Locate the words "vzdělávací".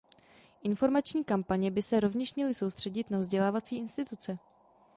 3.19-3.75